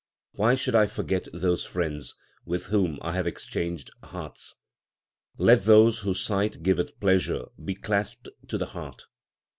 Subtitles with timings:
[0.31, 4.55] Why should I forget those friends with whom I have exchanged hearts?
[5.37, 9.05] Let those whose sight giveth pleasure be clasped to the heart.